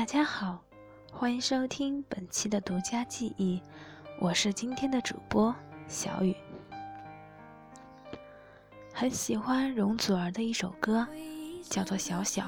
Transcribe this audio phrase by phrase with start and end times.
[0.00, 0.58] 大家好，
[1.12, 3.60] 欢迎收听本期的独家记忆，
[4.18, 5.54] 我是今天的主播
[5.86, 6.34] 小雨。
[8.94, 11.06] 很喜欢容祖儿的一首歌，
[11.62, 12.44] 叫做《小小》，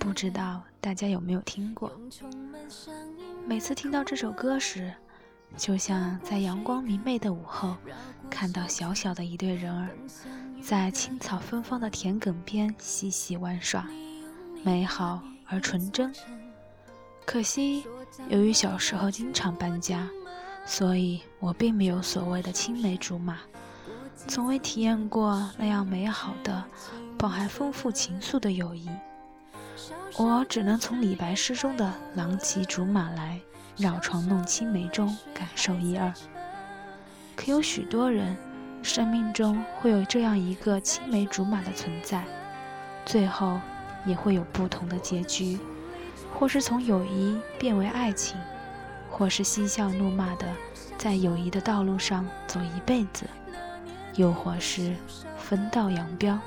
[0.00, 1.92] 不知道大家有没有听过？
[3.46, 4.92] 每次听到这首歌时，
[5.56, 7.76] 就像在阳光明媚的午后，
[8.28, 9.88] 看到小小的一对人儿，
[10.60, 13.86] 在青草芬芳的田埂边嬉戏玩耍，
[14.64, 16.12] 美好而纯真。
[17.24, 17.86] 可惜，
[18.28, 20.08] 由于小时候经常搬家，
[20.66, 23.38] 所以我并没有所谓的青梅竹马，
[24.28, 26.62] 从未体验过那样美好的、
[27.16, 28.88] 饱含丰富情愫的友谊。
[30.18, 33.40] 我只能从李白诗中的“郎骑竹马来，
[33.78, 36.12] 绕床弄青梅”中感受一二。
[37.34, 38.36] 可有许多人，
[38.82, 42.24] 生命中会有这样一个青梅竹马的存在，
[43.06, 43.58] 最后
[44.04, 45.58] 也会有不同的结局。
[46.34, 48.36] 或是从友谊变为爱情，
[49.10, 50.46] 或是嬉笑怒骂的
[50.98, 53.26] 在友谊的道路上走一辈子，
[54.16, 54.96] 又或是
[55.36, 56.38] 分道扬镳。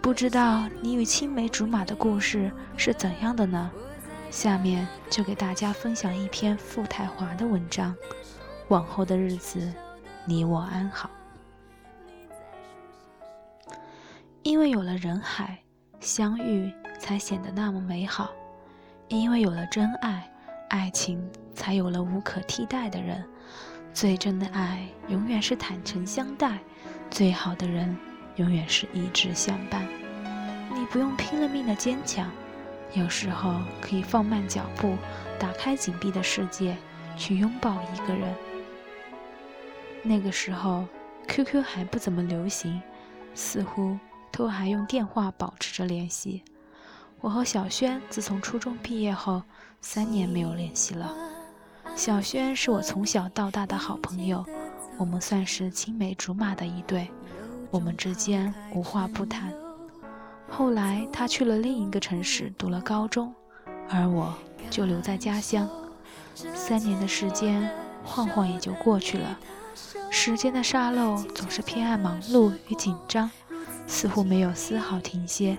[0.00, 3.70] 不知道你与青梅竹马的故事是怎样的呢？
[4.30, 7.94] 下面就给大家分享一篇傅太华的文章。
[8.68, 9.72] 往后的日子，
[10.24, 11.08] 你我安好。
[14.42, 15.58] 因为有了人海，
[16.00, 18.32] 相遇才显得那么美好。
[19.18, 20.26] 因为有了真爱，
[20.70, 21.22] 爱情
[21.54, 23.22] 才有了无可替代的人。
[23.92, 26.58] 最真的爱永远是坦诚相待，
[27.10, 27.94] 最好的人
[28.36, 29.86] 永远是一直相伴。
[30.74, 32.30] 你不用拼了命的坚强，
[32.94, 34.96] 有时候可以放慢脚步，
[35.38, 36.74] 打开紧闭的世界，
[37.14, 38.34] 去拥抱一个人。
[40.02, 40.86] 那个时候
[41.28, 42.80] ，QQ 还不怎么流行，
[43.34, 43.98] 似乎
[44.30, 46.42] 都还用电话保持着联系。
[47.22, 49.40] 我和小轩自从初中毕业后，
[49.80, 51.14] 三年没有联系了。
[51.94, 54.44] 小轩是我从小到大的好朋友，
[54.98, 57.08] 我们算是青梅竹马的一对，
[57.70, 59.52] 我们之间无话不谈。
[60.50, 63.32] 后来他去了另一个城市读了高中，
[63.88, 64.34] 而我
[64.68, 65.70] 就留在家乡。
[66.34, 67.70] 三年的时间
[68.02, 69.38] 晃晃也就过去了，
[70.10, 73.30] 时间的沙漏总是偏爱忙碌与紧张，
[73.86, 75.56] 似乎没有丝毫停歇。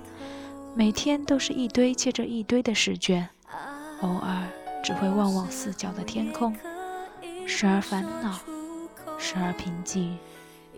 [0.75, 3.29] 每天都是一堆接着一堆的试卷，
[4.01, 4.47] 偶尔
[4.83, 6.55] 只会望望四角的天空，
[7.45, 8.39] 时而烦恼，
[9.19, 10.17] 时而平静，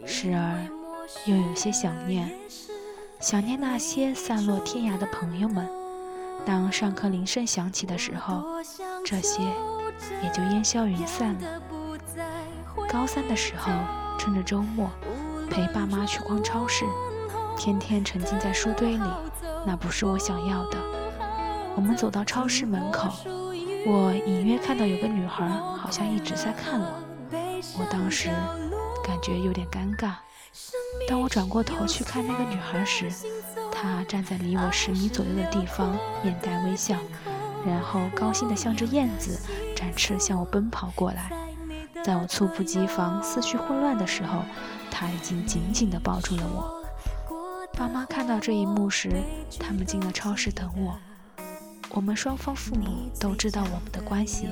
[0.06, 0.68] 时而
[1.26, 2.30] 又有些想念，
[3.22, 5.66] 想念那些散落天涯的朋友们。
[6.46, 8.44] 当上课铃声响起的时候，
[9.06, 9.42] 这些
[10.22, 11.62] 也就烟消云散了。
[12.90, 13.72] 高三的时候，
[14.20, 14.92] 趁着周末
[15.50, 16.84] 陪爸妈去逛超市，
[17.58, 19.10] 天天沉浸在书堆里。
[19.66, 20.78] 那不是我想要的。
[21.76, 23.10] 我们走到超市门口，
[23.86, 26.88] 我隐约看到有个女孩，好像一直在看我。
[27.78, 28.30] 我当时
[29.04, 30.14] 感觉有点尴尬。
[31.10, 33.12] 当我转过头去看那个女孩时，
[33.72, 36.96] 她站在离我十米左右的地方，面带微笑，
[37.66, 39.38] 然后高兴地像只燕子
[39.76, 41.30] 展翅向我奔跑过来。
[42.04, 44.44] 在我猝不及防、思绪混乱的时候，
[44.90, 46.85] 她已经紧紧地抱住了我。
[47.76, 49.12] 爸妈看到这一幕时，
[49.60, 50.98] 他们进了超市等我。
[51.90, 54.48] 我们双方父母都知道我们的关系，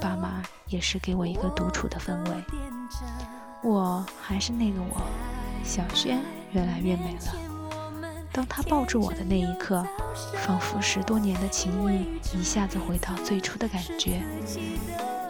[0.00, 2.36] 爸妈也是给我一个独处的氛围。
[3.62, 5.02] 我还是那个我，
[5.62, 6.18] 小轩
[6.52, 7.34] 越来越美了。
[8.32, 9.86] 当他抱住我的那一刻，
[10.46, 14.22] 仿佛十多年的情谊一下子回到最初的感觉。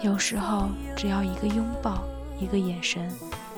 [0.01, 2.05] 有时候，只要一个拥抱，
[2.39, 3.13] 一个眼神，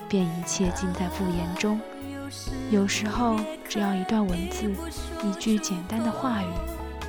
[0.09, 1.78] 便一切尽在不言中。
[2.71, 3.37] 有时候，
[3.69, 4.72] 只要一段文字，
[5.22, 6.47] 一句简单的话语，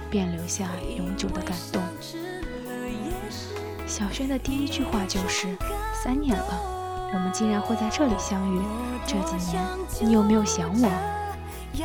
[0.09, 1.81] 便留下永久的感动。
[3.87, 5.55] 小轩的第一句话就是
[5.93, 8.61] ：“三年了，我们竟然会在这里相遇。
[9.05, 9.63] 这几年，
[10.01, 10.89] 你有没有想我？”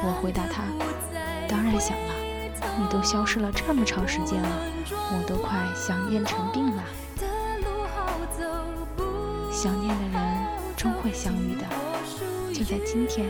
[0.02, 0.62] 我回答他
[1.48, 2.14] ：“当然想了，
[2.78, 4.48] 你都消失了这么长时间了，
[4.90, 6.82] 我都快想念成病了。
[9.52, 10.36] 想念的人
[10.76, 11.66] 终会相遇的。”
[12.60, 13.26] 就在今天，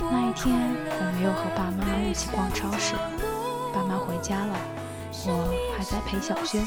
[0.00, 0.56] 那一天，
[0.88, 2.94] 我没有和爸妈一起逛超市，
[3.74, 4.56] 爸妈回家了，
[5.26, 6.66] 我还在陪小轩。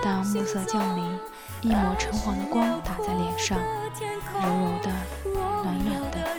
[0.00, 1.18] 当暮色降临，
[1.62, 3.58] 一抹橙黄的光打在脸上，
[4.38, 4.88] 柔柔的，
[5.64, 6.38] 暖暖的，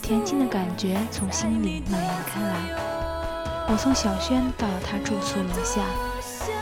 [0.00, 2.54] 恬静的感觉从心里蔓延开来。
[3.68, 5.82] 我送小轩到了他住宿楼下，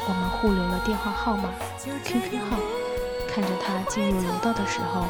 [0.09, 1.51] 我们互留了电话号码、
[1.85, 2.56] QQ 号。
[3.29, 5.05] 看着他进入楼道的时候，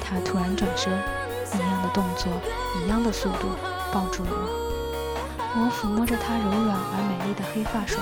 [0.00, 0.92] 他突然转身。
[1.54, 2.32] 一样的动作，
[2.84, 3.48] 一样的速度，
[3.92, 4.66] 抱住了我。
[5.52, 7.98] 我抚摸着她柔软而美丽的黑发，说：“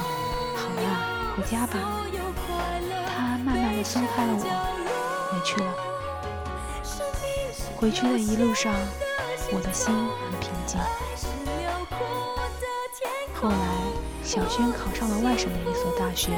[0.54, 0.88] 好啊，
[1.34, 1.78] 回家吧。
[3.06, 4.42] 他慢慢的松开了我，
[5.32, 5.66] 回去了。
[7.76, 8.74] 回去的一路上，
[9.52, 10.78] 我的心很平静。
[13.34, 13.56] 后来，
[14.24, 16.32] 小轩考上了外省的一所大学，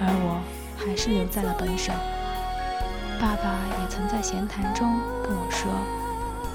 [0.00, 0.40] 而我
[0.76, 1.94] 还是留在了本省。
[3.20, 5.70] 爸爸也曾在闲谈中跟我说：“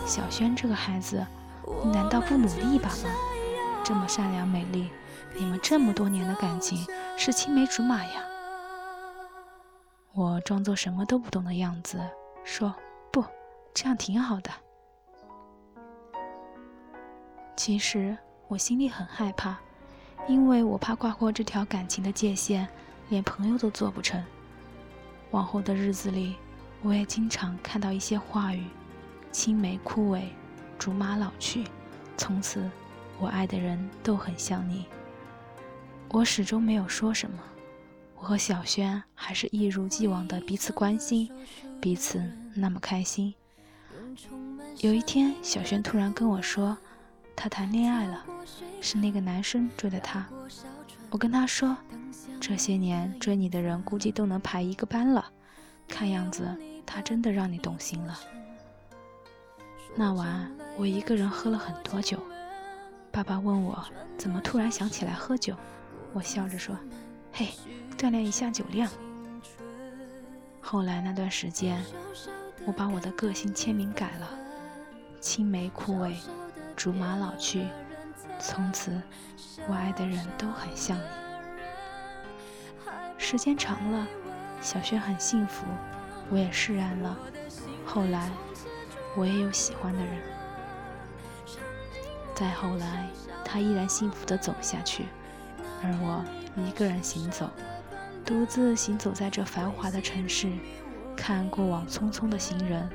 [0.07, 1.23] 小轩这个孩子，
[1.83, 3.09] 你难道不努力一把吗？
[3.83, 4.89] 这么善良美丽。”
[5.37, 8.23] 你们这么多年的感情是青梅竹马呀！
[10.13, 11.99] 我装作什么都不懂的样子
[12.43, 12.73] 说
[13.11, 13.23] ：“不，
[13.71, 14.49] 这样挺好的。”
[17.55, 18.17] 其实
[18.47, 19.57] 我心里很害怕，
[20.27, 22.67] 因为我怕跨过这条感情的界限，
[23.09, 24.23] 连朋友都做不成。
[25.31, 26.35] 往后的日子里，
[26.81, 28.65] 我也经常看到一些话语
[29.31, 30.23] ：“青梅枯萎，
[30.77, 31.65] 竹马老去，
[32.17, 32.69] 从此
[33.19, 34.85] 我爱的人都很像你。”
[36.09, 37.37] 我始终没有说什么，
[38.15, 41.29] 我和小轩还是一如既往的彼此关心，
[41.81, 42.23] 彼此
[42.55, 43.33] 那么开心。
[44.79, 46.77] 有一天，小轩突然跟我说，
[47.35, 48.25] 他谈恋爱了，
[48.79, 50.25] 是那个男生追的他。
[51.09, 51.75] 我跟他说，
[52.39, 55.25] 这些年追你的人估计都能排一个班了，
[55.87, 58.17] 看样子他真的让你动心了。
[59.99, 60.47] 那晚
[60.77, 62.19] 我一个人喝了很多酒，
[63.11, 63.83] 爸爸问我
[64.15, 65.55] 怎么突然想起来喝酒。
[66.13, 66.77] 我笑着说
[67.33, 67.49] ：“嘿，
[67.97, 68.87] 锻炼一下酒量。”
[70.61, 71.83] 后来那段时间，
[72.67, 74.29] 我把我的个性签名改了
[75.19, 76.13] ：“青梅枯萎，
[76.75, 77.65] 竹马老去，
[78.39, 79.01] 从此
[79.67, 81.03] 我爱的人都很像你。”
[83.17, 84.07] 时间长了，
[84.61, 85.65] 小轩很幸福，
[86.29, 87.17] 我也释然了。
[87.83, 88.29] 后来，
[89.15, 90.21] 我也有喜欢的人。
[92.35, 93.09] 再后来，
[93.43, 95.05] 他依然幸福的走下去。
[95.83, 96.23] 而我
[96.61, 97.49] 一个人行走，
[98.25, 100.51] 独自行走在这繁华的城市，
[101.15, 102.89] 看过往匆匆的行人，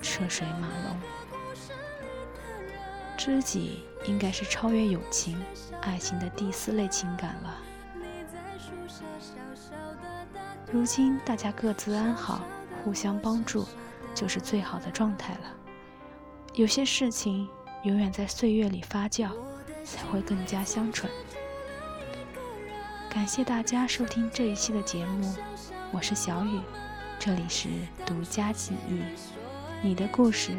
[0.00, 0.96] 车水马龙。
[3.18, 5.38] 知己应该是超越友情、
[5.82, 7.56] 爱情的第四类情感了。
[10.72, 12.42] 如今大家各自安好，
[12.82, 13.66] 互相帮助，
[14.14, 15.54] 就是最好的状态了。
[16.54, 17.48] 有些事情
[17.84, 19.30] 永远在岁月里发酵，
[19.84, 21.10] 才会更加香醇。
[23.08, 25.34] 感谢大家收听这一期的节目，
[25.92, 26.60] 我是小雨，
[27.18, 27.68] 这里是
[28.06, 29.00] 独家记忆，
[29.82, 30.52] 你的故事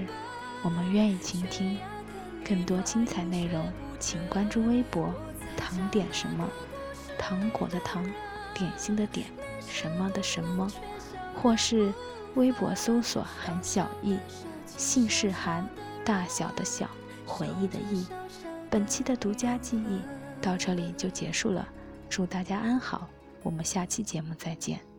[0.63, 1.77] 我们愿意倾听。
[2.43, 5.13] 更多精彩内容，请关注微博
[5.55, 6.49] “糖点什么”，
[7.17, 8.03] 糖果的糖，
[8.53, 9.27] 点心的点，
[9.67, 10.67] 什么的什么，
[11.35, 11.93] 或是
[12.35, 14.17] 微博搜索“韩小艺”，
[14.65, 15.67] 姓氏韩，
[16.05, 16.89] 大小的小，
[17.25, 18.05] 回忆的忆。
[18.69, 20.01] 本期的独家记忆
[20.41, 21.67] 到这里就结束了。
[22.09, 23.07] 祝大家安好，
[23.43, 24.90] 我们下期节目再见。